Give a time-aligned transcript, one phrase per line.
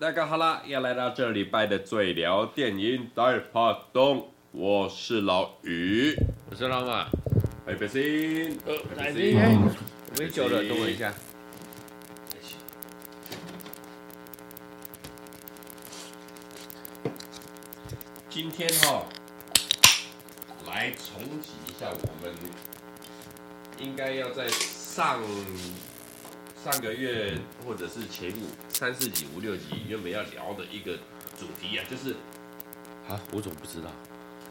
[0.00, 6.16] 大家好啦，又来到这礼拜的最聊电影大趴东，我是老于，
[6.50, 7.06] 我是老马，
[7.66, 11.12] 哎，北星，呃，北星，我没酒了，等我一下。
[18.30, 19.04] 今天哈，
[20.66, 22.34] 来重启一下我们
[23.78, 25.20] 应该要在上。
[26.62, 27.32] 上个月
[27.64, 30.94] 或者是前五三四集五六集原本要聊的一个
[31.38, 32.12] 主题啊，就是
[33.08, 33.90] 啊，我怎么不知道？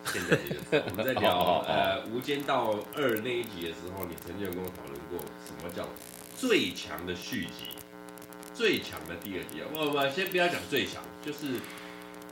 [0.06, 0.36] 现在
[0.72, 5.88] 这个 我们在聊呃《无间道二》那一集的时候，你曾经有跟我讨论过什么叫
[6.36, 7.78] 最强的续集，
[8.56, 9.70] 最强的第二集啊？
[9.72, 11.60] 不不，先不要讲最强，就是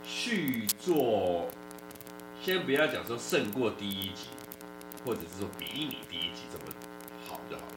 [0.02, 1.46] 续作，
[2.42, 4.26] 先不要讲说胜过第一集，
[5.04, 6.64] 或者是说比你第一集这么
[7.28, 7.72] 好就好了，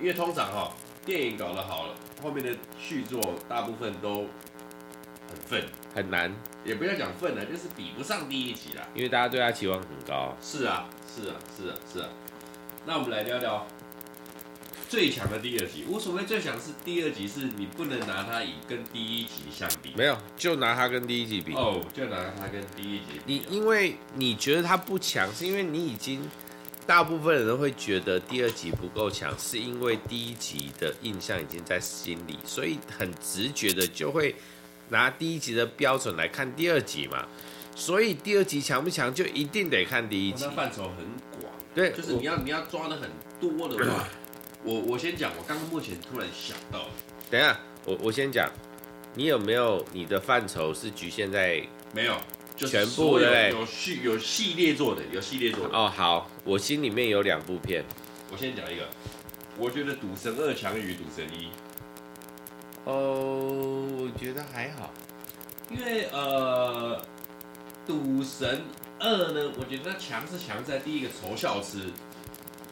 [0.00, 0.72] 因为通常哈。
[1.08, 4.26] 电影搞得好了，后面的续作大部分都
[5.26, 5.64] 很愤，
[5.94, 6.30] 很难，
[6.66, 8.86] 也不要讲愤了，就是比不上第一集了。
[8.94, 10.36] 因为大家对他期望很高。
[10.42, 12.08] 是啊，是啊，是啊，是啊。
[12.84, 13.66] 那我们来聊聊
[14.86, 15.86] 最强的第二集。
[15.88, 19.94] 无所谓最强是第二集，是你不能拿它以跟第一集相比。
[19.96, 21.54] 没有，就拿它跟第一集比。
[21.54, 23.22] 哦，就拿它跟第一集比。
[23.24, 26.20] 你因为你觉得它不强，是因为你已经。
[26.88, 34.34] 大部分人都会觉得第二集不够强，是因为第一集的印象已经在心里，所以很直觉的就会
[34.88, 37.26] 拿第一集的标准来看第二集嘛。
[37.76, 40.46] 所以第二集强不强，就一定得看第一集。
[40.46, 41.04] 那范畴很
[41.42, 44.08] 广，对，就是你要你要抓的很多的话，
[44.64, 46.86] 我我先讲，我刚刚目前突然想到。
[47.30, 48.50] 等一下，我我先讲，
[49.14, 52.16] 你有没有你的范畴是局限在没有？
[52.66, 55.92] 全部对，有系有系列做的，有系列做的哦。
[55.94, 57.84] 好，我心里面有两部片，
[58.32, 58.88] 我先讲一个，
[59.56, 61.44] 我觉得《赌神二》强于《赌神一》。
[62.84, 64.92] 哦，我觉得还好，
[65.70, 67.00] 因为呃，
[67.86, 68.62] 《赌神
[68.98, 71.90] 二》呢，我觉得它强是强在第一个仇笑痴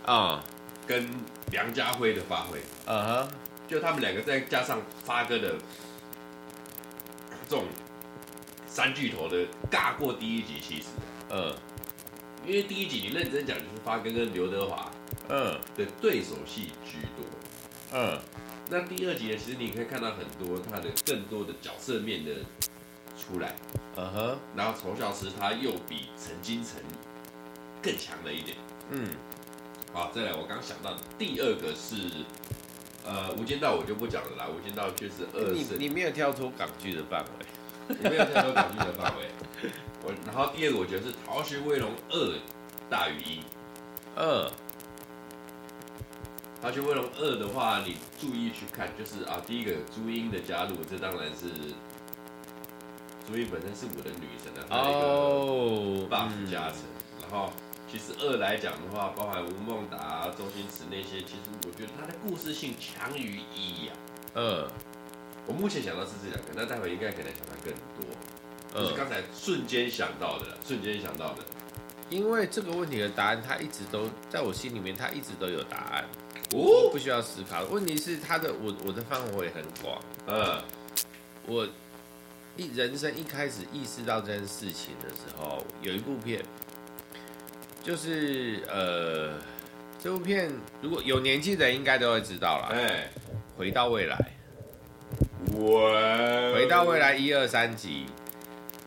[0.04, 0.42] 啊，
[0.86, 1.08] 跟
[1.52, 3.28] 梁家辉的发挥，嗯哼，
[3.68, 5.54] 就他们两个再加上发哥的
[7.48, 7.64] 这种。
[8.76, 9.38] 三巨头的
[9.70, 10.88] 尬过第一集，其实，
[11.30, 11.50] 嗯，
[12.46, 14.92] 因为第一集你认真讲就是发哥跟刘德华，
[15.30, 17.24] 嗯，的对手戏居多，
[17.94, 18.20] 嗯，
[18.68, 22.34] 那第二集呢，其实你可以看到很多他的更多的角色面的
[23.16, 23.56] 出来，
[23.96, 26.74] 嗯哼，然后仇笑痴他又比陈金城
[27.80, 28.58] 更强了一点，
[28.90, 29.08] 嗯，
[29.94, 31.96] 好，再来我刚想到的第二个是，
[33.06, 37.46] 呃，无间道我就不讲了啦，无间道确实二，你你没有跳出港剧的范围。
[37.88, 39.70] 我没有太多感情的范围，
[40.02, 42.16] 我然后第二个我觉得是《逃学威龙二》
[42.90, 43.40] 大于一，
[44.16, 44.24] 二，
[46.60, 51.46] 《逃学威龙二》的话，你注意去看，就是啊，第一个朱茵的加入，这当然是
[53.26, 56.80] 朱茵本身是我的女神的，还有一个 buff 加成。
[57.22, 57.52] 然后
[57.90, 63.92] 其实二来讲的话，包含吴孟达、周星驰那些，其实我觉得它的故事性强于一呀。
[64.34, 64.68] 二。
[65.46, 68.16] 我目前想到是这两个，那待会应该可能想到更多。
[68.74, 71.42] 嗯，就是刚才瞬间想到的，瞬间想到的。
[72.10, 76.04] 因为这个问题的答案，它一直都在我心里面，它一直都有答案，
[76.52, 77.64] 哦，不需要思考。
[77.64, 80.00] 问题是它的我我的范围很广。
[80.26, 80.62] 嗯，
[81.46, 81.68] 我
[82.56, 86.44] 一人生一开始意识到这件事情的时候，有一部片，
[87.82, 89.34] 就是呃，
[90.02, 92.68] 这部片如果有年纪的人应该都会知道了。
[92.72, 93.10] 哎，
[93.56, 94.35] 回到未来。
[95.58, 98.04] 我回到未来一二三集，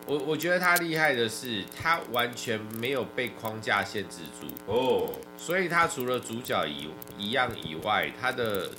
[0.06, 4.46] 我我觉得他厉害的是，他完全没有被框架限制住。
[4.68, 6.88] 哦，所以他除了主角一
[7.18, 8.70] 一样以外，他的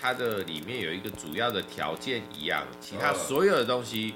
[0.00, 4.14] 他的里面有一个主要的条件一样，其他所有的东西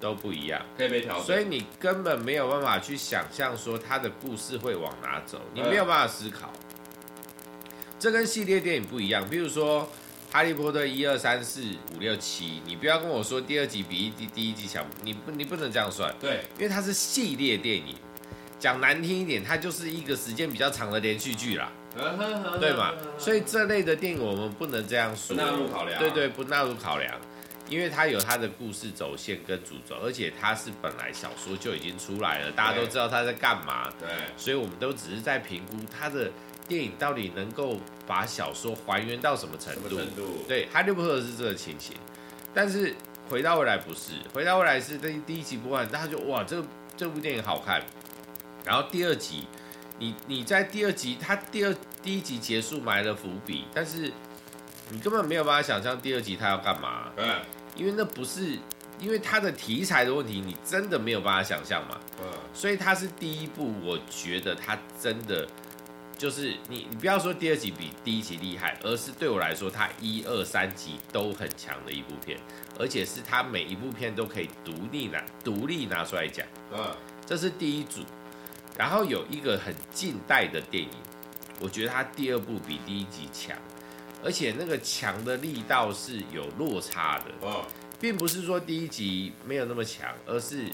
[0.00, 6.52] 都不一样，可以被调整，所以你根本没有办法去想象说他的故事会往哪走，你没有办法思考，
[7.98, 9.88] 这跟系列电影不一样，比如说。
[10.30, 11.62] 哈利波特一二三四
[11.94, 16.14] 五六七，你不要跟我说第二集比一第第一集强，你不你不能这样算。
[16.20, 17.96] 对，因为它是系列电影，
[18.58, 21.72] 讲难听一点，它就是一个时间比较长的连续剧啦，
[22.60, 22.92] 对嘛？
[23.18, 25.98] 所以这类的电影我们不能这样说，不纳入考量。
[25.98, 27.18] 对对，不纳入考量，
[27.70, 33.90] 因为它有它的故事走线跟主轴，而且它是本来小说就已经出来了，大家都知道它在干嘛。
[33.98, 36.30] 对，所以我们都只是在评估它的。
[36.68, 39.96] 电影到底能够把小说还原到什么程度？
[39.96, 41.96] 程度对，《哈利波特》是这个情形，
[42.54, 42.92] 但是
[43.30, 46.62] 《回到未来》不是，《回到未来》是第第一集播完，大家就哇，这
[46.96, 47.82] 这部电影好看。
[48.64, 49.46] 然后第二集，
[49.98, 54.12] 你你在第二集，他第二第一集结束埋了伏笔，但是
[54.90, 57.10] 你根本没有办法想象第二集他要干嘛。
[57.16, 57.24] 对，
[57.74, 58.58] 因为那不是
[59.00, 61.98] 因为它的题材的问题，你真的没有办法想象嘛。
[62.20, 65.46] 嗯，所以它是第一部，我觉得它真的
[66.18, 72.36] 就是你，你不要说第二集比第一集厉害，而是对我来说，它一二三集都很强的一部片，
[72.76, 76.44] 而且是它每一部片都可以独立拿独立拿出来讲。
[76.72, 76.92] 嗯，
[77.24, 78.02] 这是第一组。
[78.76, 80.90] 然后有一个很近代的电影，
[81.60, 83.56] 我觉得它第二部比第一集强，
[84.24, 87.46] 而且那个强的力道是有落差的。
[87.46, 87.64] 哦，
[88.00, 90.64] 并不是说第一集没有那么强，而是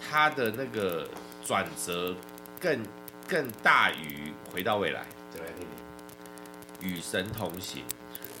[0.00, 1.06] 它的那个
[1.44, 2.16] 转折
[2.58, 2.82] 更
[3.28, 5.02] 更大于回到未来。
[5.32, 6.90] 再来听听。
[6.90, 7.82] 与神同行，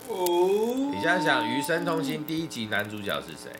[0.08, 3.50] 哦，你想想，与神同行第一集男主角是谁？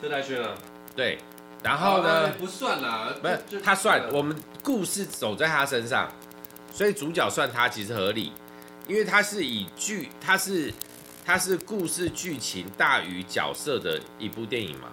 [0.00, 0.54] 车太鉉啊。
[0.94, 1.18] 对。
[1.62, 2.30] 然后呢？
[2.38, 6.08] 不算啦，不是他算，我们故事走在他身上，
[6.70, 8.32] 所以主角算他其实合理，
[8.86, 10.72] 因为他是以剧，他是
[11.24, 14.88] 他是故事剧情大于角色的一部电影嘛，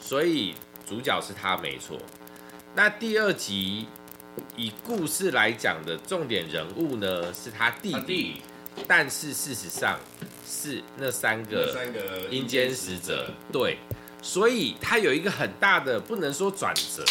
[0.00, 0.54] 所以
[0.86, 1.98] 主角是他没错。
[2.76, 3.88] 那第二集
[4.56, 8.42] 以故事来讲的重点人物呢，是他弟弟，
[8.86, 9.98] 但是事实上
[10.46, 13.78] 是那三个三个阴间使者，对。
[14.22, 17.04] 所以他有一个很大的，不能说转折，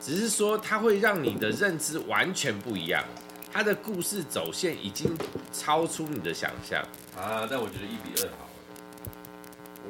[0.00, 3.04] 只是说它会让你的认知完全不一样。
[3.52, 5.14] 它的故事走线已经
[5.52, 6.80] 超出你的想象
[7.14, 7.46] 啊！
[7.50, 8.48] 但我觉得一比二好。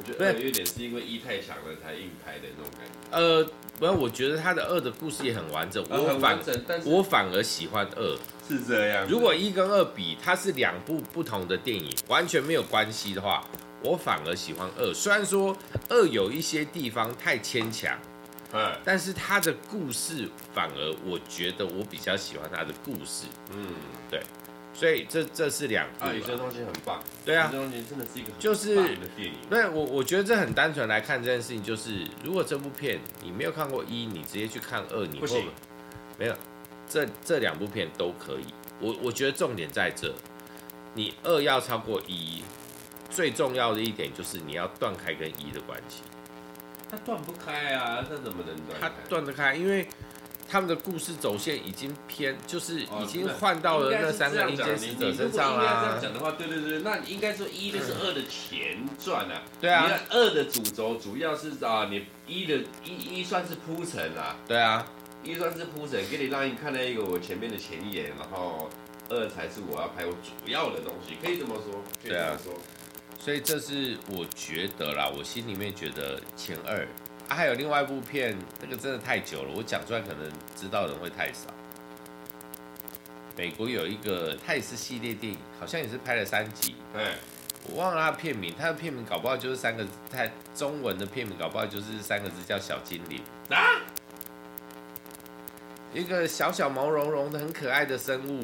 [0.02, 3.16] 我觉得二有点是因为一太强了才硬拍的那种感觉。
[3.16, 3.44] 呃，
[3.78, 5.84] 不然我觉得他的二的故事也很完整。
[5.88, 8.18] 我反、是我反而喜欢二。
[8.48, 9.06] 是这样。
[9.08, 13.44] 如果一跟二比，它是两部不同的电影，完全没有关系的话。
[13.84, 15.56] 我反而喜欢二，虽然说
[15.88, 17.98] 二有一些地方太牵强，
[18.52, 23.66] 嗯，但是他的故事反而我觉得我比较喜欢他的故事，嗯，
[24.08, 24.22] 对，
[24.74, 35.46] 所以这这是两部，啊，有些东西很棒，对啊，这东西真的是一个就是的电影，对我我觉得这很单纯来看这件事情，就是如果这部片你没有看过一，你直接去看二，你会不行，
[36.18, 36.34] 没有，
[36.88, 38.46] 这这两部片都可以，
[38.80, 40.14] 我我觉得重点在这，
[40.94, 42.42] 你二要超过一。
[43.10, 46.00] 最重要的一点就是你要断开跟一的关系，
[46.90, 48.80] 它断不开啊，它怎么能断？
[48.80, 49.86] 它断得开，因为
[50.52, 55.80] 他们的故事走线已经偏，就是已经换到了那三个阴间使者身上啦。
[55.80, 59.40] 这样讲的话，对对对，那你应该说一就是二的前传啊。
[59.58, 59.90] 对啊。
[60.10, 64.36] 二的主轴主要是啊，你一的一一算是铺陈啊。
[64.46, 64.86] 对啊。
[65.24, 68.68] 一算是铺陈，给你让你看到一个我前面的前言，然后
[69.08, 71.82] 二才是我要拍我主要的东西，可以这么说。
[72.02, 72.52] 可以这么说。
[73.18, 76.86] 所以这是我觉得啦，我心里面觉得前二
[77.32, 81.48] 啊，还有另外一部片，那个真的太久了，我讲出来可能知道的人会太少。
[83.34, 86.74] 美国有一个，它也是系列电影，好像也是拍了三集。
[86.92, 87.14] 对，
[87.70, 93.80] 我忘了它片名，它的片名搞不好就是三个，它中文的片名搞不好就是三个字叫小精灵啊，
[95.94, 98.42] 一个小小毛茸茸的很可爱的生物。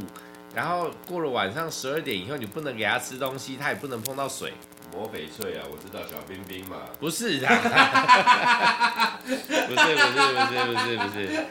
[0.55, 4.53] 然后过了晚上十二点以后，你不能给它吃东西，它也不能碰到水。
[4.91, 6.79] 魔翡翠啊，我知道小冰冰嘛。
[6.99, 7.47] 不是的，
[9.27, 11.45] 不是不是不是不是不是，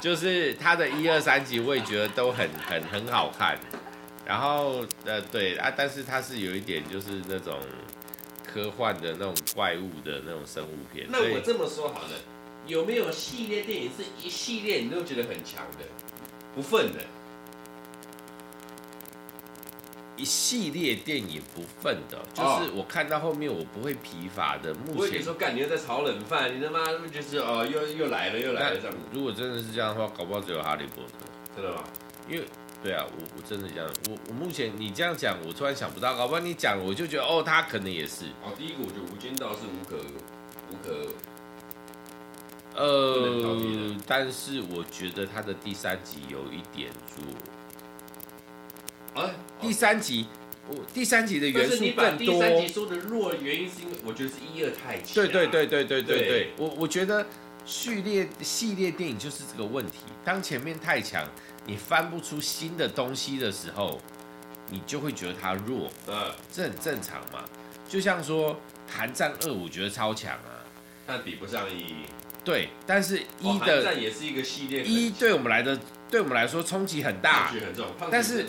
[0.00, 3.58] 就是它的一二三集我也觉得都很很很好看。
[4.24, 7.58] 然后呃对啊，但是它是有一点就是那种
[8.46, 11.08] 科幻的那种怪物的那种生物片。
[11.10, 12.10] 那我这么说好了，
[12.66, 15.84] 有没有系列电影是一系列你都觉得很强的，
[16.54, 17.00] 不忿的？
[20.16, 24.72] 一系列电影不分的，就是我看到后面我不会疲乏的。
[24.74, 28.98] 目前说干，你又在炒冷饭，你他妈就是哦，又又来了又来了这样子。
[29.12, 31.82] 如果真的是这样的话，搞不好只有哈利波特，真的吗？
[32.28, 32.44] 因为
[32.82, 38.26] 对啊，我我真的这样，我我目前你这样讲，我突然想不到，搞不好你讲我就觉得哦，他可能也是。
[38.44, 39.96] 哦，第一个我觉得无间道是无可
[40.70, 41.08] 无可，
[42.76, 47.34] 呃，但是我觉得他的第三集有一点弱。
[49.14, 49.30] 啊，
[49.60, 50.26] 第三集，
[50.68, 52.18] 我第三集的元素更多。
[52.18, 55.14] 第三集说的弱的原因是因为我觉得是一二太强。
[55.14, 57.24] 对对对对对对对，我我觉得
[57.64, 59.98] 序列系列电影就是这个问题。
[60.24, 61.24] 当前面太强，
[61.64, 64.00] 你翻不出新的东西的时候，
[64.68, 65.88] 你就会觉得它弱。
[66.08, 67.44] 嗯，这很正常嘛。
[67.88, 68.54] 就像说
[68.88, 70.66] 《寒战二》，我觉得超强啊，
[71.06, 71.94] 但比不上一。
[72.42, 75.78] 对，但是一的寒战也是一个系列，一对我们来的。
[76.14, 78.46] 对我们来说冲击很大，很重，但是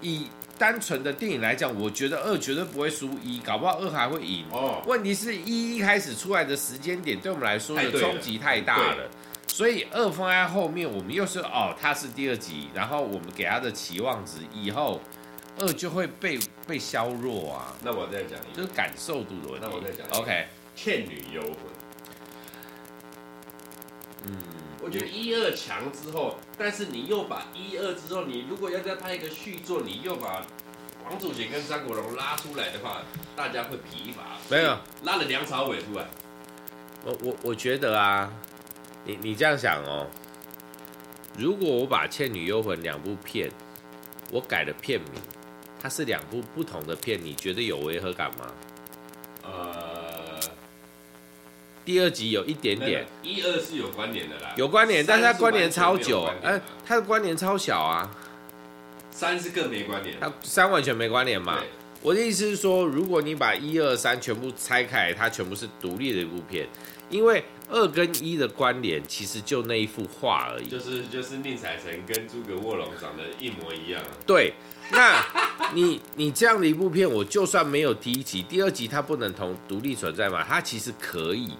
[0.00, 4.44] 以单纯的电影来讲，我觉得二绝对不会输一，搞不好二还会赢。
[4.52, 9.10] 哦，问题是一一开始出来的时间点，对我们来说的冲击太大了，了
[9.48, 15.00] 所以二放在后面，我们又是哦，它是第二集，然后我们给它的期望值以后，
[15.58, 17.74] 二就会被被削弱啊。
[17.82, 19.66] 那我再讲一个，就是感受度的问题。
[19.68, 20.46] 那我再讲，OK，
[20.80, 21.50] 《倩女幽魂》。
[24.24, 24.36] 嗯，
[24.88, 30.42] 我觉得一二强之后，但是你又把一二之后，你如果要再拍一个续作，你又把
[31.04, 33.02] 王祖贤跟张国荣拉出来的话，
[33.36, 34.38] 大家会疲乏。
[34.48, 36.06] 没有，拉了梁朝伟出来。
[37.04, 38.32] 我我我觉得啊，
[39.04, 40.06] 你你这样想哦，
[41.36, 43.50] 如果我把《倩女幽魂》两部片，
[44.32, 45.20] 我改了片名，
[45.78, 48.46] 它是两部不同的片，你觉得有违和感吗？
[51.88, 58.10] 第二集有一点点，一二是有关联的啦，有关联，但是它关联超久，哎、呃，它的关联超小啊。
[59.10, 61.58] 三是更没关联，它三完全没关联嘛。
[62.02, 66.66] 我的意思是说，如果你把一二三全部拆开，它全部是独立的一部片，
[67.10, 70.68] 因为二跟一的关联其实就那一幅画而已。
[70.68, 74.00] 就是就是宁采臣跟诸葛卧龙长得一模一样。
[74.24, 74.54] 对，
[74.92, 75.22] 那
[75.74, 80.44] 你你这样的一部片，我就算没有第一集、第二集，它不能同独立存在嘛？
[80.48, 81.50] 它其实可以。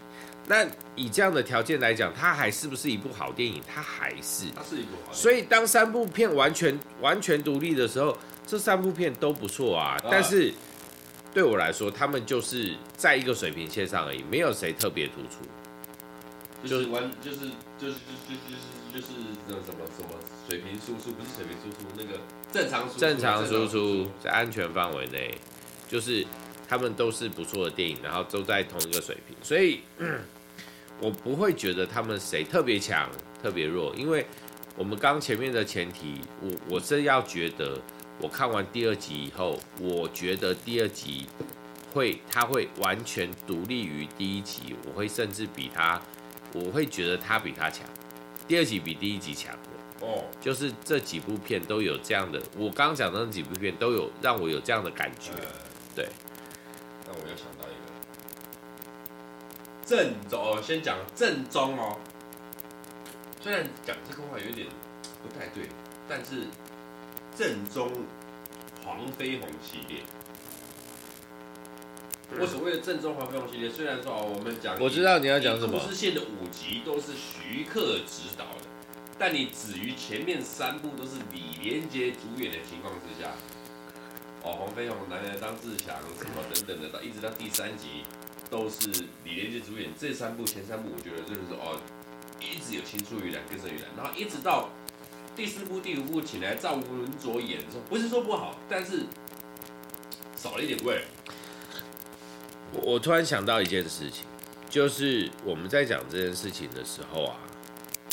[0.47, 0.65] 那
[0.97, 3.61] 以这样的条件来讲，它还是不是一部好电影？
[3.67, 5.15] 它还是，它是一部好电影。
[5.15, 8.17] 所以当三部片完全完全独立的时候，
[8.49, 9.97] 这三部片都不错啊。
[10.11, 10.53] 但是
[11.33, 15.47] 对我来说，他们就是在一个水平线上而已，没有谁特别突出。
[16.67, 17.39] 就是完，就是
[17.79, 19.07] 就是就是就是就是
[19.47, 20.09] 那什么什么
[20.49, 22.19] 水平输出，不是水平输出，那个
[22.51, 25.33] 正常输出，正常输出在安全范围内，
[25.87, 26.27] 就是
[26.67, 29.83] 他们都是不错的电影，然后都在同一个水平，所以。
[29.99, 30.19] 嗯
[31.01, 33.09] 我不会觉得他们谁特别强、
[33.41, 34.27] 特别弱，因为
[34.77, 37.81] 我们刚前面的前提，我我是要觉得，
[38.21, 41.27] 我看完第二集以后，我觉得第二集
[41.95, 46.01] 会，它会完全独立于第一集，我会甚至比他，
[46.53, 47.87] 我会觉得他比他强，
[48.47, 55.31] 第二集比第一集强的哦，就是这几部片都有这样的，我刚讲的那几部片都有让我有这样的感觉，
[55.95, 56.09] 对。
[57.07, 57.89] 那我又想到一个。
[59.87, 61.97] 正宗，先讲正宗哦。
[63.41, 64.67] 虽然讲这个话有点
[65.23, 65.69] 不太对，
[66.07, 66.47] 但是
[67.39, 67.89] 正宗
[68.85, 70.03] 黄飞鸿系列。
[72.37, 78.67] 我所谓的正宗黄飞鸿系列，虽然说哦，我们讲我知道你要讲什么，故事线的五集都是徐克执导的，
[79.17, 83.31] 但你止于前面三部都是李连杰主演的情况之下，
[84.43, 88.03] 哦，黄飞鸿男儿当自强什么等等的，到一直到第三集。
[88.51, 88.89] 都是
[89.25, 91.79] 李连杰主演这三部，前三部我觉得就是说哦，
[92.41, 94.71] 一直有青出于蓝更胜于蓝，然后一直到
[95.39, 96.85] 第四部、第五部请来赵文
[97.17, 99.05] 卓演的时候，不是说不好，但是
[100.37, 101.05] 少了一点味。
[102.73, 104.25] 我我突然想到一件事情，
[104.69, 107.37] 就是我们在讲这件事情的时候啊，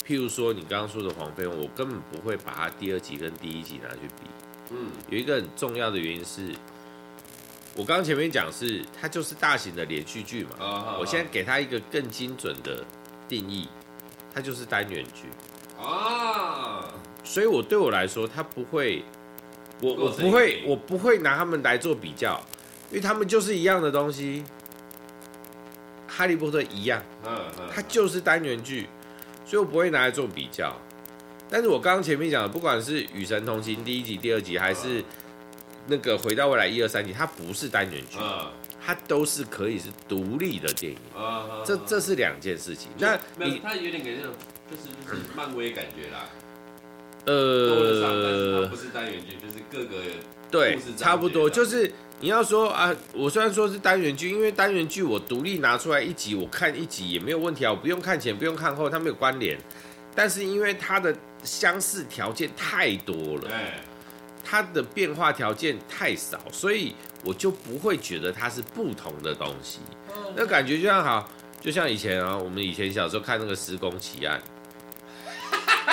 [0.05, 4.29] 譬如说你刚刚说的黄飞鸿，我根本不会把他第二集跟第一集拿去比。
[4.69, 6.53] 嗯，有一个很重要的原因是。
[7.75, 10.99] 我刚刚前面讲是它就是大型的连续剧嘛，oh, oh, oh.
[11.01, 12.85] 我现在给它一个更精准的
[13.27, 13.67] 定义，
[14.31, 15.54] 它就是单元剧啊，oh.
[17.25, 19.03] 所以我对我来说，他不会，
[19.81, 22.39] 我我不会，我不会拿他们来做比较，
[22.89, 24.43] 因为他们就是一样的东西，
[26.07, 28.87] 哈利波特一样，嗯嗯它就是单元剧，
[29.45, 30.73] 所以我不会拿来做比较。
[31.49, 35.03] 但是我刚刚前面讲的，不管是《与神同行》第一集、第二集，还是
[35.87, 38.17] 那个回到未来一二三集，它不是单元剧，
[38.83, 40.97] 它都是可以是独立的电影，
[41.65, 42.89] 这这是两件事情。
[42.97, 44.33] 那你它有点给那种
[44.69, 46.29] 就是就是漫威感觉啦，
[47.25, 50.01] 呃，它不是单元剧，就是各个
[50.51, 51.49] 对差不多。
[51.49, 59.57] 就是你要说啊，我虽然说是单元剧，因为单元剧我独立拿出来一集，我看一集也没有问题啊，我不用看前不用看后，它没有关联。
[60.13, 63.49] 但是因为它的相似条件太多了。
[64.47, 69.79] 它的变化条件太少，所以我就不会觉得它是不同的东西。
[70.35, 71.27] 那感觉就像好，
[71.59, 74.39] 就像以前啊，我们以前小时候看那个《施工奇案》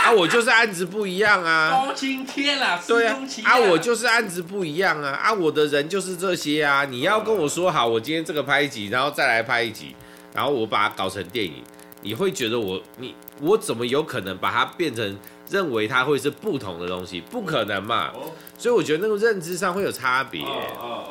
[0.05, 1.71] 啊，我就是案子不一样啊。
[1.71, 6.85] 包青天啦，对啊，啊，我就是案子不一样啊，啊，我的人就是这些啊。
[6.85, 9.95] 你要跟我说好，我今天这个拍一集，然后再来拍一集，
[10.35, 11.63] 然后我把它搞成电影，
[12.01, 15.19] 你会觉得我你我怎么有可能把它变成？
[15.51, 18.11] 认为它会是不同的东西，不可能嘛？
[18.57, 20.41] 所以我觉得那个认知上会有差别，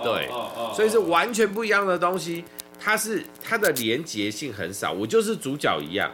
[0.03, 0.27] 对，
[0.73, 2.43] 所以是完全不一样的东西。
[2.79, 6.09] 它是它的连结性很少，我就是主角一样，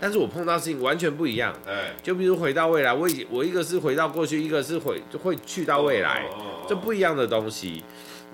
[0.00, 1.54] 但是我碰到事情完全不一样，
[2.02, 6.24] 就比如回到未来，我我一个是回到过去，一个是回会去到未来，
[6.68, 7.82] 这不一样的东西。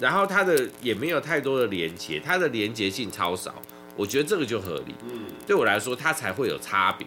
[0.01, 3.55] 然后它的也没有太多的连接，它的连接性超少，
[3.97, 4.95] 我觉得这个就合理。
[5.09, 7.07] 嗯，对我来说，它才会有差别。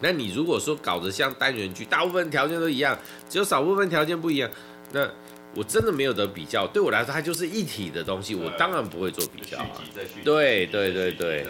[0.00, 2.98] 那你如果说搞得像单元剧，大部分条件都一样，
[3.28, 4.50] 只有少部分条件不一样，
[4.92, 5.08] 那
[5.54, 6.66] 我真的没有得比较。
[6.66, 9.80] 对我来说，它就是一体的东西，我当然不会做比较啊。
[10.24, 11.46] 对对对对，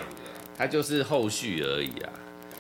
[0.61, 2.13] 它就是后续而已啊。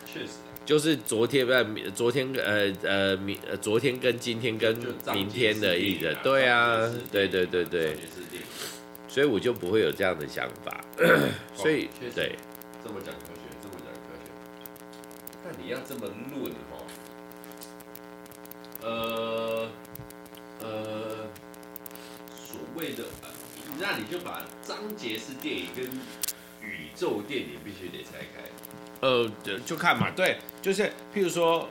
[0.06, 0.28] 确实，
[0.64, 1.62] 就是昨天呃，
[1.94, 4.74] 昨天呃呃明呃昨天跟今天跟
[5.12, 6.16] 明天的意思。
[6.22, 7.98] 对啊，对对对对。
[9.06, 10.82] 所以我就不会有这样的想法。
[11.54, 12.38] 所以对，
[12.82, 14.24] 这么讲科学，这么讲科学。
[15.44, 16.88] 但你要这么论哦。
[18.82, 19.68] 呃，
[20.62, 21.28] 呃，
[22.34, 23.04] 所谓的，
[23.78, 25.84] 那你就把章节式电影跟
[26.90, 28.42] 宇宙电影必须得拆开。
[29.00, 30.82] 呃，就就看嘛，对，就是
[31.14, 31.68] 譬如说，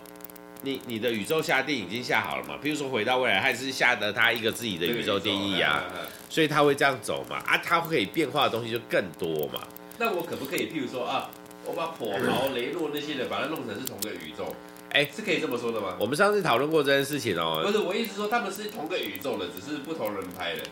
[0.63, 5.83] 你你的宇宙下定已经下好了嘛，譬如说回到未来，还是下的他一个自己的宇宙定义啊，
[6.29, 9.61] 所以他会这样走嘛，啊，他可以变化的东西就更多嘛。
[9.97, 11.29] 那我可不可以譬如说啊，
[11.65, 14.55] 我把火毛、雷诺那些的把它弄成是同个宇宙？
[14.91, 15.95] 哎，是可以这么说的吗？
[15.99, 17.61] 我们上次讨论过这件事情哦。
[17.63, 20.63] 不是，我意思说他们是同个宇宙的，只是不同人拍的。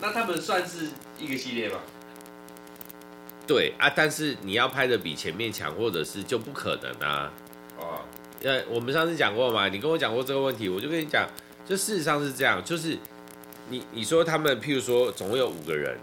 [0.00, 1.80] 那他们算是一个系列吗？
[3.46, 7.32] 对啊，但是你要拍的比前面强，或者是就不可能啊。
[7.78, 8.00] 哦。
[8.42, 11.26] 呃，我们上次讲过嘛，你跟我讲过这个问题，我就跟你讲，
[11.64, 12.96] 就事实上是这样，就是
[13.70, 15.96] 你你说他们，譬如说总共有五个人，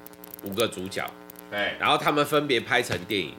[0.43, 1.05] 五个主角，
[1.51, 3.33] 对，然后他们分别拍成电影。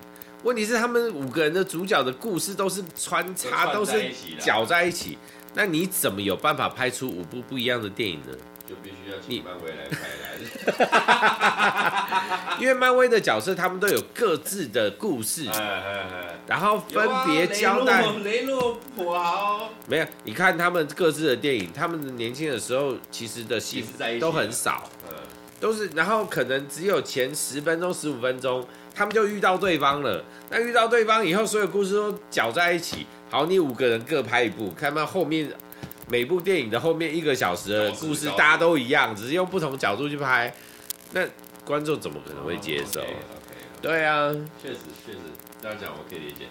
[0.45, 5.19] 问题是他们五个人的主角的故事都是穿插，都是搅在一起，
[5.55, 8.29] 那你怎么有办法拍出五部不一样的电影呢？
[8.75, 9.99] 就必须要请漫威来拍
[12.25, 15.45] 来， 因为漫威的角色他们都有各自的故事，
[16.47, 18.05] 然后分别交代。
[18.25, 23.85] 雷诺普豪没有，你看他们各自的电影，他们年轻的时候其实的戏
[24.21, 24.91] 都很少，
[25.61, 28.67] 都是然后可能只有前十分钟、十五分钟。
[28.97, 33.05] 他们就遇到对方了，那遇到对方以后，所有故事都搅在一起。
[33.29, 35.51] 好，你五个人各拍一部，看到后面
[36.09, 40.55] 每部电影的后面一个小时的故事，大家都一样，只是用不同角度去拍，
[41.13, 41.27] 那
[41.65, 43.83] 观众怎么可能会接受？Oh, okay, okay, okay.
[43.83, 45.19] 对啊，确实确实
[45.61, 46.47] 这样讲我可以理解，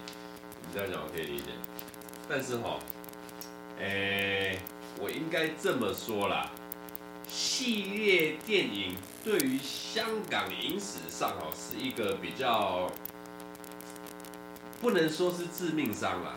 [0.62, 1.52] 你这样讲我可以理解，
[2.28, 2.80] 但是哈，
[3.80, 4.60] 诶、欸，
[5.00, 6.50] 我应该这么说啦。
[7.26, 12.92] 系列电影对于香港影史上哦，是一个比较
[14.82, 16.36] 不能说是致命伤啦，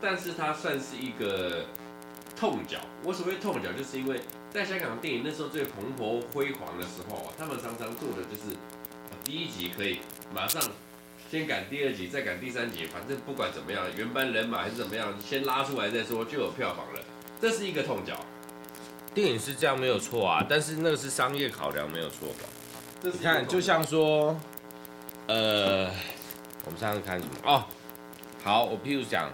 [0.00, 1.64] 但是它算是一个
[2.36, 2.78] 痛脚。
[3.02, 4.20] 我所谓痛脚，就是因为
[4.50, 8.54] 在香港电影那时候最蓬勃辉煌的时候，他们常常做的就是
[9.24, 10.00] 第一集可以
[10.32, 10.62] 马上
[11.30, 17.00] 先赶第二集，再赶第三集，反正不管怎么样，原班人马还是怎么样，先拉出来再说，就有票房了。
[17.40, 18.14] 这是一个痛脚。
[19.12, 22.48] 电影是这样没有错啊，但是那个是商业考量没有错吧？
[23.02, 24.38] 你看，就像说，
[25.26, 25.90] 呃，
[26.64, 27.32] 我们上次看什么？
[27.44, 27.64] 哦，
[28.44, 29.30] 好，我譬如讲，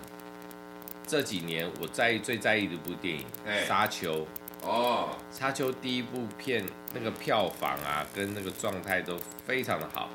[1.06, 3.24] 这几年我在意最在意的一部电影
[3.66, 4.20] 《沙丘》
[4.62, 10.08] 哦，《沙丘》第一部片那个票房啊，跟那个状态都非常的好，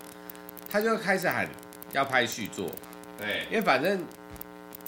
[0.69, 1.47] 他就开始喊
[1.91, 2.69] 要拍续作，
[3.17, 4.03] 对，因为反正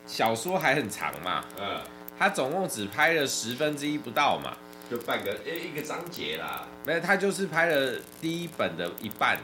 [0.07, 1.81] 小说还很长嘛，嗯，
[2.17, 4.55] 他总共只拍了十分之一不到嘛。
[4.89, 9.37] 就半个诶一个章节啦，没有，他就是拍了第一本的一半，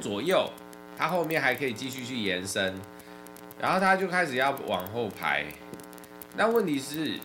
[0.00, 0.48] 左右，
[0.96, 2.74] 他后面还可以继续去延伸，
[3.60, 5.44] 然后他就开始要往后拍，
[6.36, 7.18] 那问题是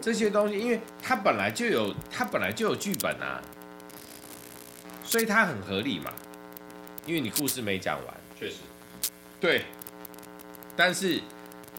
[0.00, 3.40] 这些东西，因为它本来就有，它本来就有剧本啊，
[5.04, 6.12] 所以它很合理嘛，
[7.06, 8.56] 因为你故事没讲完，确实，
[9.40, 9.64] 对，
[10.76, 11.20] 但是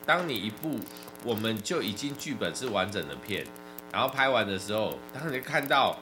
[0.06, 0.80] 当你一部
[1.24, 3.46] 我们就已经剧本是完整的片。
[3.92, 5.96] 然后拍完的时候，当你看到，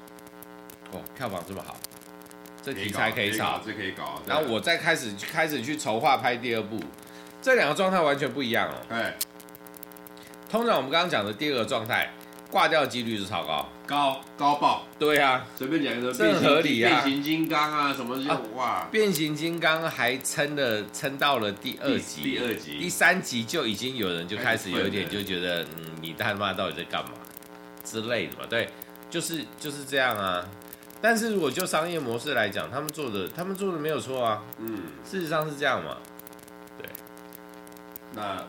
[0.93, 1.75] 哦，票房这么好，
[2.63, 4.21] 这题材可以炒，这可以搞。
[4.25, 6.79] 然后我再开始开始去筹划拍第二部，
[7.41, 8.75] 这两个状态完全不一样哦。
[8.87, 9.13] 对，
[10.51, 12.11] 通常我们刚刚讲的第二个状态，
[12.51, 14.85] 挂掉几率是超高，高高爆。
[14.99, 16.89] 对啊，随便讲一个，这很合理啊。
[16.89, 27.11] 变形金刚啊，什么就哇，变形金刚还撑的撑到了第二集，第二集，第三集就已经有人就开始有一点就觉得，嗯，你他妈到底在干嘛？
[27.85, 28.67] 之类的嘛，对，
[29.09, 30.45] 就是就是这样啊。
[31.01, 34.43] 但是如果就商业模式来讲，他们做的他们做的没有错啊。
[34.59, 35.95] 嗯，事实上是这样嘛。
[36.77, 36.89] 对。
[38.13, 38.45] 那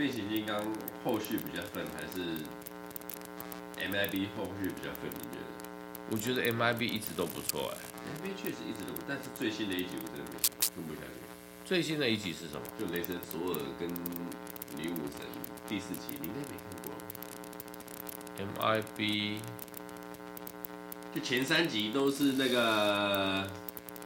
[0.00, 0.56] 变形金刚
[1.04, 2.40] 后续比较分，还是
[3.76, 5.10] MIB 后续比较分？
[5.12, 5.44] 你觉得？
[6.10, 7.84] 我觉得 MIB 一直都不错哎、欸。
[8.16, 10.32] MIB 确实一直都不错，但是最新的一集我真的
[10.74, 11.20] 没不下去。
[11.66, 12.62] 最新的一集是什么？
[12.78, 13.86] 就雷神索尔跟
[14.74, 15.20] 女武神
[15.68, 16.64] 第四集，你应该没看
[18.56, 18.80] 过。
[18.96, 19.38] MIB，
[21.14, 23.46] 就前三集都是那个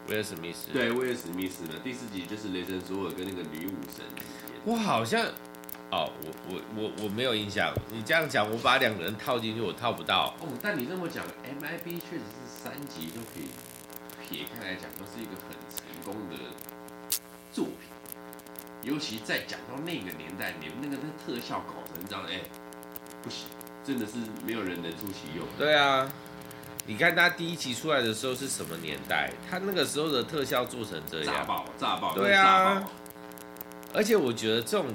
[0.09, 4.05] 威尔史密斯，对威尔史密斯的第四集就是雷神索尔跟那个女武神。
[4.67, 5.25] 我好像
[5.95, 7.73] 哦，我我我我没有印象。
[7.89, 10.35] 你这样讲，我把两个人套进去，我套不到。
[10.41, 13.47] 哦，但你这么讲，MIB 确实是三集都可以
[14.21, 16.35] 撇开来讲，都是一个很成功的
[17.53, 17.95] 作品。
[18.83, 22.41] 尤其在讲到那个年代，你们那个那特效搞成这样，哎，
[23.23, 23.47] 不行，
[23.85, 25.47] 真的是没有人能出其右。
[25.57, 26.11] 对啊，
[26.87, 29.31] 你看他第一集出来的时候是什么年代？
[29.49, 32.83] 他那个时候的特效做成这样，炸爆，炸爆，对啊。
[33.95, 34.89] 而且我觉得这种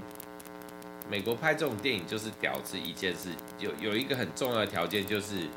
[1.10, 5.48] 美国拍这种电影就是屌丝一件事，有有一个很重要的条件就是，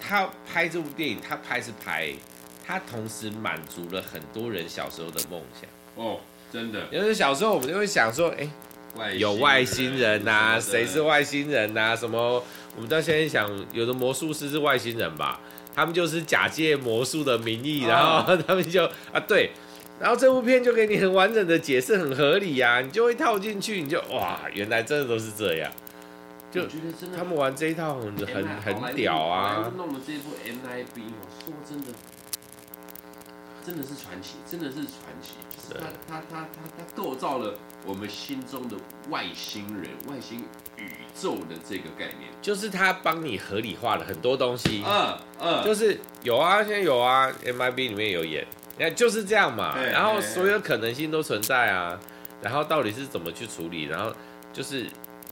[0.00, 2.12] 他拍这部电影，他拍是拍，
[2.66, 5.68] 他同时满足了很多人小时候的梦想。
[5.96, 6.20] 哦。
[6.52, 8.48] 真的，因为小时候我们就会想说，哎、
[8.98, 11.96] 欸，有外星人呐、啊，谁是外星人呐、啊？
[11.96, 12.40] 什么？
[12.76, 15.40] 我们到现在想，有的魔术师是外星人吧？
[15.74, 19.50] 他们就是假借魔术的名义，然后他们就啊，对，
[20.04, 25.72] 然后这部片就给你很完整的解释，很合理呀、啊，你就会套进去，你就哇，原来真的都是这样。
[26.52, 29.72] 就觉得真的，他们玩这一套很很很屌啊！
[29.78, 31.86] 弄的这部 MIB，我说真的。
[33.64, 34.86] 真的是传奇，真的是传
[35.22, 35.36] 奇。
[35.48, 37.54] 就是他他他他他构造了
[37.86, 38.76] 我们心中的
[39.08, 40.40] 外星人、外星
[40.76, 40.86] 宇
[41.18, 42.30] 宙的这个概念。
[42.42, 44.84] 就是他帮你合理化了很多东西。
[44.86, 45.64] 嗯嗯。
[45.64, 49.76] 就是有啊，现在有啊，MIB 里面有演，你看就是这样嘛。
[49.80, 51.98] 然后所有可能性都存在啊。
[52.42, 53.84] 然后到底是怎么去处理？
[53.84, 54.14] 然后
[54.52, 54.86] 就是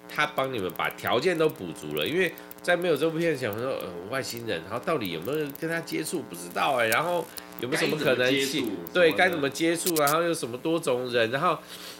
[0.09, 2.33] 他帮你们把条件都补足了，因为。
[2.62, 7.26] 在没有这部片前，我说呃外星人，然后到底有没有跟他接触，不知道哎，然后
[7.61, 8.71] 有没有什么可能性？
[8.93, 11.57] 对，该怎么接触，然后有什么多种人，然后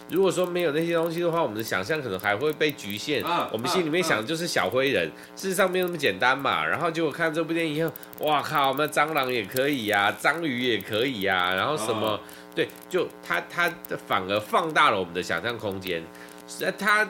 [0.09, 3.23] 如果说没有那些东西的话，我们的想象可能还会被局限。
[3.23, 6.65] 啊、我们心里面想的就是小灰人，啊啊、事实上没有那么简单嘛。
[6.65, 12.09] 然后结果看这部电影以后，哇靠，那蟑螂也可以呀、啊，章鱼也可以呀、啊，然后什么？
[12.09, 12.19] 啊、
[12.53, 13.71] 对，就他他
[14.07, 16.03] 反而放大了我们的想象空间，
[16.47, 17.07] 是他。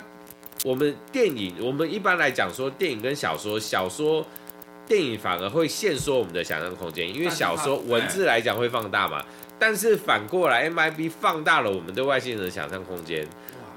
[0.63, 4.25] 我们电影，我们一般来讲说电影跟小说，小说、
[4.85, 9.23] 电影反而会限缩我们的想象空间，因为小说文字来讲会放大嘛。
[9.57, 13.25] 但是反过来，MIB 放大了我们对外星人的想象空间。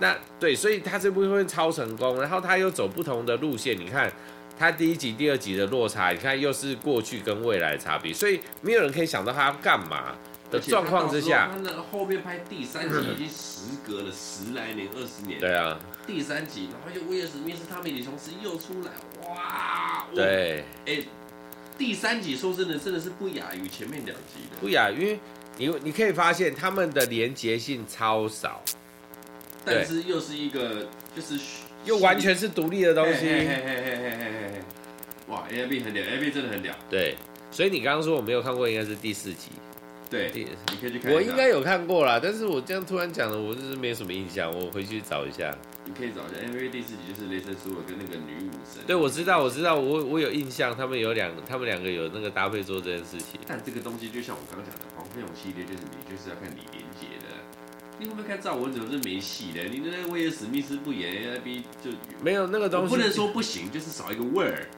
[0.00, 3.78] 那对，所以他这部分超成功，然后他又走不同的路线。
[3.78, 4.12] 你看，
[4.58, 10.14] 他第一集、第二集的落差，你看又是过去跟未来的差别，所以没有人可以想到他要干嘛
[10.50, 11.48] 的状况之下。
[11.52, 15.38] 他那后面拍第三集已经时隔了十来年、二十年。
[15.40, 15.78] 对啊。
[16.06, 18.90] 第三集，然后又威尔史密斯、汤米李琼斯又出来，
[19.28, 19.95] 哇！
[20.14, 21.04] 对，哎、欸，
[21.76, 25.18] 第三集说真的，真的是不亚于前面两集的，不亚于，
[25.58, 28.62] 因为你你可以发现他们的连结性超少，
[29.64, 31.38] 但是又是一个就是
[31.84, 34.62] 又完全是独立的东西，嘿嘿嘿嘿嘿嘿嘿。
[35.28, 37.16] 哇！A B 很屌，A B 真的很屌，对，
[37.50, 39.50] 所以你刚刚说我没有看过，应该是第四集。
[40.08, 41.12] 对，你可以去看。
[41.12, 44.52] 我应该有看过啦，但是我这样突然讲了，我就是没什么印象。
[44.52, 45.52] 我回去找一下。
[45.84, 48.82] 你可以找一下，因为第四集就是雷神索尔跟那个女武神。
[48.86, 53.40] 对，我知道，我知道，我我有印象，他们有两，他们两个有那个搭配做这件事情。
[53.46, 57.34] 但这个东西就像我刚刚讲的，黄飞鸿系列就是你就是要看李连杰的。
[57.98, 59.62] 你会不会看赵文怎么是没戏的？
[59.64, 61.90] 你那个威尔史密斯不演 A I B 就
[62.22, 62.94] 没有那个东西。
[62.94, 64.68] 不能说不行，就是少一个味儿。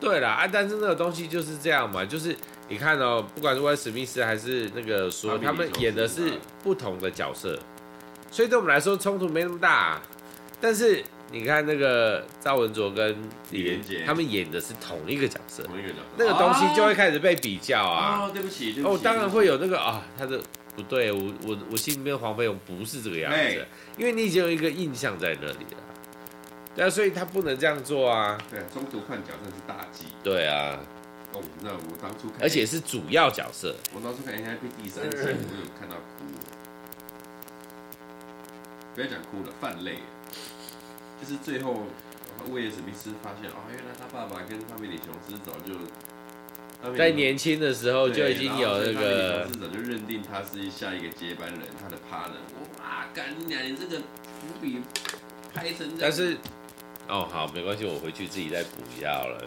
[0.00, 2.36] 对啦，啊，但是那个东西就是这样嘛，就是。
[2.72, 6.32] 你看哦，不管是威尔史密斯还是那个说，他们演的是
[6.62, 7.58] 不同的角色，
[8.30, 10.00] 所以对我们来说冲突没那么大。
[10.58, 13.14] 但是你看那个赵文卓跟
[13.50, 18.22] 李连杰，他们演的是同一个角色，同一个角色，那个东西就会开始被比较啊。
[18.22, 18.94] 哦，对不起，对不起。
[18.94, 20.40] 哦，当然会有那个啊，他的
[20.74, 23.66] 不对，我我我心里面黄飞鸿不是这个样子，
[23.98, 25.76] 因为你已经有一个印象在那里了。
[26.74, 28.38] 对啊，所以他不能这样做啊。
[28.50, 30.06] 对，中途换角真的是大忌。
[30.24, 30.80] 对啊。
[31.34, 33.74] 哦，那我当初看，而且是主要角色。
[33.94, 36.40] 我当初看 N I P 第三季， 我有看到哭了。
[38.94, 39.98] 不要讲哭了，泛泪。
[41.20, 41.84] 就是最后，
[42.50, 45.72] 威尔史密斯发现，哦，原来他爸爸跟汤米李琼斯早就
[46.98, 52.42] 在年轻的时候就已经有那个，至少就认定他是下一个接班人，他的 partner。
[52.78, 53.64] 哇，干你娘！
[53.64, 54.82] 你这个伏笔
[55.54, 55.96] 拍成这样。
[56.00, 56.36] 但是，
[57.08, 59.46] 哦，好，没关系，我回去自己再补药了。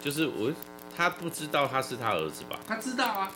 [0.00, 0.52] 就是我。
[0.98, 2.58] 他不知道他是他儿子吧？
[2.66, 3.30] 他知道啊，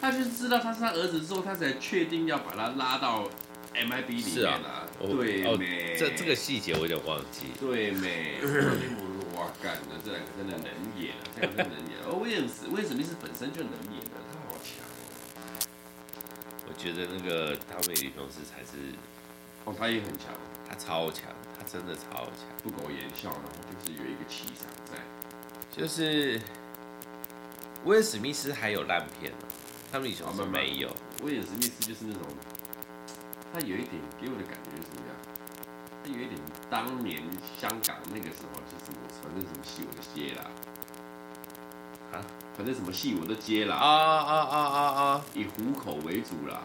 [0.00, 3.28] 他就是知道他是他儿子之后，他才确定要把他拉到
[3.74, 4.86] MIB 里面啊。
[5.00, 5.96] 对没？
[5.96, 7.46] 哦、这这个细节我有点忘记。
[7.58, 8.38] 对没？
[9.34, 11.98] 哇，干的这两个真的能演啊，这两个真的能演。
[12.06, 15.66] 哦，威廉斯威廉史密斯本身就能演的，他好强哦。
[16.68, 18.94] 我觉得那个汤米李琼斯才是，
[19.64, 20.30] 哦，他也很强，
[20.68, 21.24] 他超强，
[21.58, 25.02] 他真的超强，不苟言笑，然后就是有一个气场在，
[25.76, 26.40] 就是。
[27.88, 29.38] 威尔史密斯还有烂片呢，
[29.90, 30.94] 他们以前是没有。
[31.24, 32.22] 威尔史密斯就是那种，
[33.50, 35.16] 他有一点给我的感觉是什么样？
[36.04, 37.22] 有一点当年
[37.58, 40.44] 香港那个时候，就什么反正什么戏我都接啦，
[42.12, 42.20] 啊，
[42.54, 45.24] 反正什么戏我都接啦，啊啊啊啊啊！
[45.32, 46.62] 以糊口为主啦。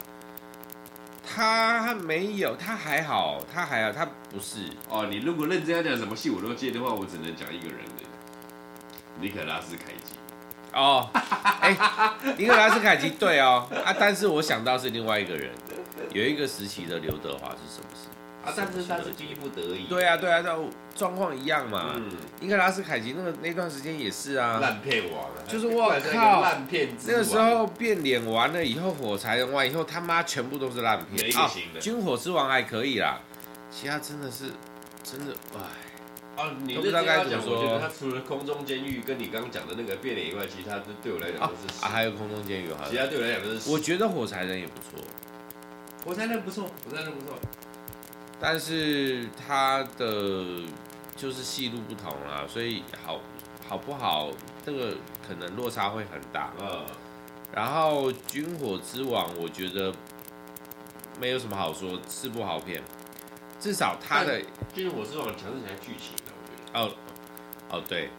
[1.26, 4.70] 他没有，他还好，他还好，他不是。
[4.90, 8.04] 哦，你如果认真要讲什么戏我都接的话，我只能讲一个人的，
[9.22, 10.16] 尼可拉斯凯奇。
[10.74, 11.10] 哦，
[11.62, 15.52] 哎、欸，尼可拉斯凯奇对哦，啊，但是我想到是另外一个人，
[16.12, 18.10] 有一个时期的刘德华是什么事？
[18.44, 19.86] 啊，但是他是逼不得已。
[19.86, 21.94] 对啊，对啊，状状况一样嘛。
[21.96, 26.90] 嗯，尼可拉斯凯奇那个那段时间也是啊，烂片王，就是我靠，烂片。
[27.08, 31.24] 那个时候变脸完了以后，火柴人完以后，他妈全部都是烂片。
[31.24, 31.80] 没一个行的。
[31.80, 33.22] 军火之王还可以啦，
[33.72, 34.52] 其他真的是
[35.04, 35.62] 真的哎。
[36.36, 37.60] 哦，你不知道该怎么说。
[37.60, 43.70] 我觉得他除了空中监狱跟你刚刚讲的那个变脸以外，其他对我来讲都是啊，还有空中监狱哈，其他对我来讲都是。
[43.70, 45.00] 我觉得火柴人也不错，
[46.04, 47.38] 火柴人不错，火柴人不错。
[48.40, 50.44] 但是他的
[51.16, 53.20] 就是戏路不同啦，所以好
[53.70, 54.32] 好不好，
[54.66, 56.52] 这个可能落差会很大。
[56.60, 56.84] 嗯。
[57.54, 59.94] 然后军火之王，我觉得
[61.22, 62.82] 没有什么好说，是部好片。
[63.60, 64.42] 至少他的
[64.74, 66.18] 《军火之王》强势起来剧情。
[66.74, 66.92] 哦，
[67.70, 68.10] 哦，对，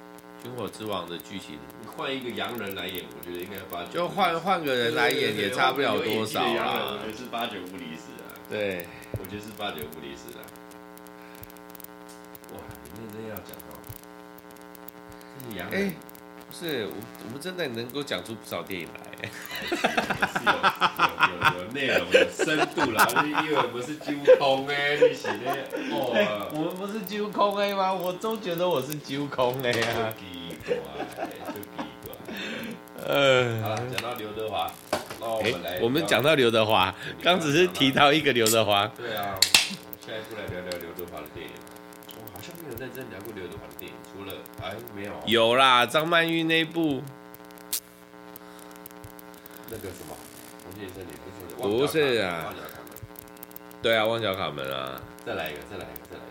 [0.42, 3.92] 《军火之王》的剧情，你换一个洋人来演，我觉得应该八九。
[3.92, 6.94] 就换换个人来演，也差不了多少啊。
[6.94, 8.30] 我觉得是八九不离十啊。
[8.48, 8.86] 对，
[9.18, 10.42] 我觉得是八九不离十啊。
[12.52, 13.74] 哇，你认真要讲哦。
[15.38, 15.88] 这是洋人。
[15.88, 15.94] 欸
[16.52, 16.94] 是我，
[17.26, 19.13] 我们真的能够讲出不少电影来，是
[20.44, 20.48] 有
[21.28, 23.06] 有有内容、有深度啦。
[23.42, 25.52] 因为我们是揪空哎，你是那
[25.94, 27.92] 哦，我们不是揪空哎吗？
[27.92, 30.12] 我都觉得我是揪空哎呀。
[30.66, 30.76] 奇怪，
[31.52, 32.08] 就奇怪。
[33.06, 34.70] 呃，好了，讲到刘德华，
[35.20, 38.86] 那我们来，我们讲到刘德华，刚只是提到一个刘德华。
[38.96, 39.36] 对啊，
[40.00, 41.52] 下一步来聊聊刘德华的电影。
[42.16, 44.32] 我好像没有认真聊过刘德华的电影，除了
[44.62, 45.12] 哎没有。
[45.26, 47.02] 有啦，张曼玉那部。
[49.74, 50.16] 那个什么，
[50.62, 51.40] 红线森林不是？
[51.58, 52.44] 不是啊。
[52.46, 52.94] 旺角卡门。
[53.82, 55.02] 对啊，旺角卡门啊。
[55.26, 56.30] 再来一个，再来一个，再来一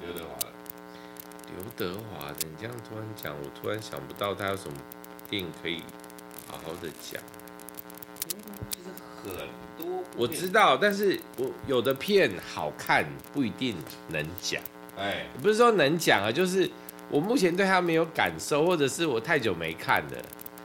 [0.00, 0.06] 个。
[0.06, 0.38] 刘德华。
[1.52, 4.76] 刘德华，你这样突然讲，我突然想不到他有什么
[5.28, 5.82] 电影可以
[6.46, 7.20] 好好的讲。
[8.70, 8.88] 其实
[9.24, 9.34] 很
[9.76, 10.04] 多。
[10.16, 13.76] 我知道，但是我有的片好看不一定
[14.08, 14.62] 能讲。
[14.96, 16.70] 哎，不是说能讲啊，就是
[17.10, 20.22] 我目前对他没有感受，或者是我太久没看了。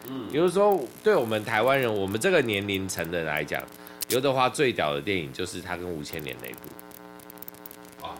[0.09, 3.61] 嗯，比如说对我们台湾人，我们这个年龄层的来讲，
[4.09, 8.05] 刘德华最屌的电影就是他跟吴千年那部。
[8.07, 8.15] 啊，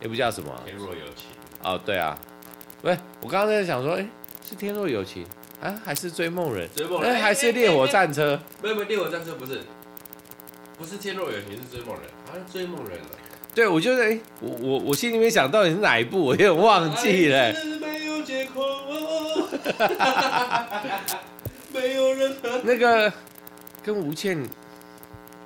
[0.00, 0.50] 那部叫什么？
[0.64, 1.26] 天若有情。
[1.62, 2.18] 哦，对啊，
[2.82, 4.06] 喂，我刚刚在想说，哎，
[4.48, 5.26] 是天若有情
[5.60, 6.68] 啊，还是追梦人？
[6.74, 8.40] 追梦人，哎，还是烈火战车？
[8.62, 9.60] 没有没有，烈火战车不是，
[10.78, 13.06] 不是天若有情，是追梦人，好像追梦人了。
[13.54, 17.52] 对，我觉得，哎，我我我心里面想到底是哪一部，我有点忘记了。
[18.20, 18.60] 没有借口，
[21.72, 23.10] 没有任何那个
[23.82, 24.46] 跟吴倩、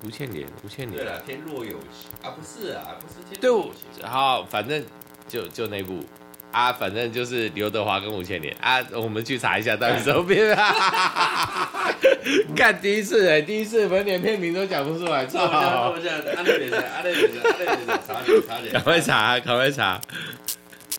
[0.05, 1.05] 吴倩莲、吴倩莲。
[1.05, 4.09] 对了，天若有情啊，不是啊，不是天若有情。
[4.09, 4.85] 好，反正
[5.29, 6.05] 就就那部
[6.51, 11.71] 啊，反正就是刘德华跟吴倩莲啊，我们去查一下到底什么片啊。
[12.57, 15.39] 看第一次哎，第一次连片名都讲不出来，错。
[18.73, 20.01] 赶快查，赶快查。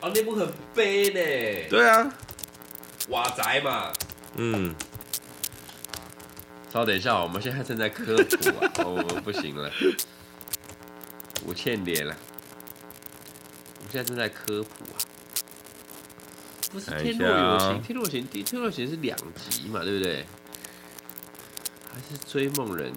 [0.01, 1.69] 哦，那部很悲呢。
[1.69, 2.13] 对啊，
[3.10, 3.91] 瓦宅嘛。
[4.36, 4.73] 嗯。
[6.71, 9.71] 稍等一下，我们现在正在科普啊， 我们不行了。
[11.45, 12.15] 我欠脸了。
[13.77, 14.97] 我们现在正在科普啊。
[16.71, 20.25] 不是天若有情，天若有情，天若有情是两集嘛，对不对？
[21.93, 22.91] 还是追梦人，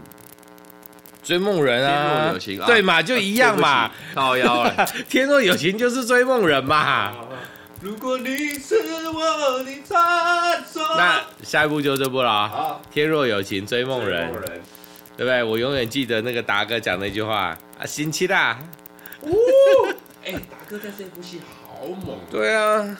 [1.29, 1.93] 追梦人啊！
[1.93, 3.91] 天若有情，对嘛，就一样嘛。
[4.15, 7.13] 靠腰了， 天若有情就是追梦人嘛。
[7.83, 8.75] 如果你是
[9.13, 12.49] 我的传说，那下一步就这部了。
[12.49, 14.33] 好，天若有情，追梦人，
[15.19, 15.43] 对不对？
[15.43, 18.59] 我永远记得那个达哥讲那句话啊，新期啦。
[19.21, 19.29] 哦，
[20.25, 22.19] 哎，达哥在这部戏好猛。
[22.31, 22.97] 对啊，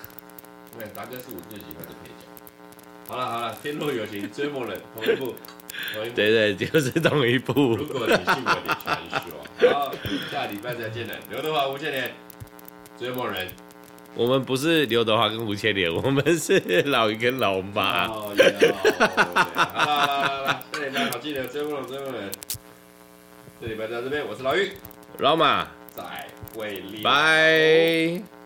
[0.79, 3.09] 对，达哥是我最喜欢的配角。
[3.09, 5.35] 好了好了，天若有情，追梦人，同一部。
[6.15, 7.77] 对对，就是同一部。
[7.77, 9.93] 如果你信我的传说，好，
[10.31, 11.15] 下礼拜再见了。
[11.31, 12.13] 刘德华、吴倩莲，
[12.99, 13.47] 追梦人。
[14.15, 18.07] 我们不是刘德华跟吴倩莲，我们是老于跟老马。
[18.07, 22.31] 哦，好了好了，来，下礼拜好记得追梦人，追梦人。
[23.61, 24.73] 这礼拜在这边，我是老于，
[25.19, 28.38] 老马，再会，拜。